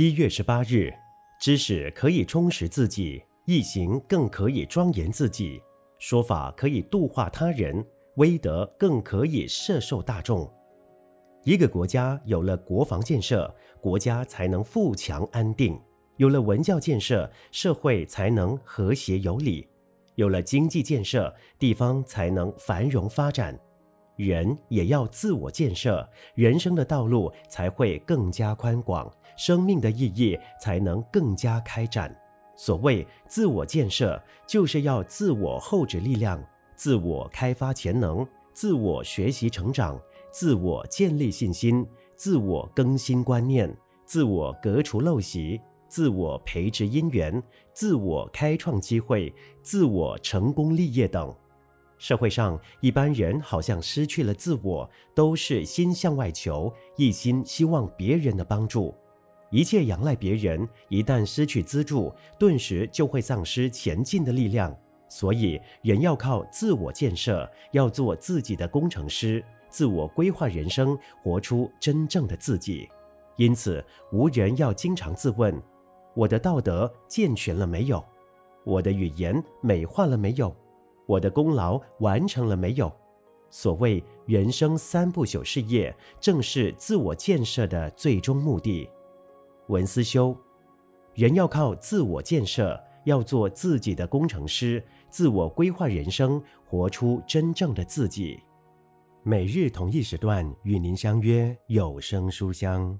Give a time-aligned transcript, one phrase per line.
[0.00, 0.90] 一月十八日，
[1.38, 5.60] 知识可以充实自己，义行更可以庄严自己；
[5.98, 7.84] 说法可以度化他人，
[8.16, 10.50] 威德更可以摄受大众。
[11.44, 15.74] 一个国家有了国防建设，国家才能富强安定；
[16.16, 19.68] 有了文教建设，社会才能和谐有礼；
[20.14, 23.54] 有了经济建设，地方才能繁荣发展。
[24.26, 32.14] 人也要自我建设，人生的道路才会更加宽广，生命的意义才能更加开展。
[32.56, 36.42] 所谓自我建设，就是要自我厚植力量，
[36.76, 39.98] 自我开发潜能，自我学习成长，
[40.30, 43.74] 自我建立信心，自我更新观念，
[44.04, 45.58] 自我革除陋习，
[45.88, 49.32] 自我培植因缘，自我开创机会，
[49.62, 51.34] 自我成功立业等。
[52.00, 58.94] 社会上一般人好像失去了自我，都是心向外求，一心希望别人的帮助，
[59.50, 60.66] 一切仰赖别人。
[60.88, 64.74] 一旦失去资助，顿时就会丧失前进的力量。
[65.10, 72.88] 所以，人要靠自我建设，要做自己的工程师，自我规划人生，活出真正的自己。
[73.36, 75.54] 因此，吾人要经常自问：
[76.14, 78.02] 我的道德健全了没有？
[78.64, 80.56] 我的语言美化了没有？
[81.10, 82.92] 我的功劳完成了没有？
[83.50, 88.88] 所谓人生三不朽事业，正是自我建设的最终目的。
[89.66, 90.36] 文思修，
[91.14, 98.38] 人要靠自我建设，要做自己的工程师，自我规划人生，活出真正的自己。
[99.24, 102.96] 每日同一时段与您相约有声书香。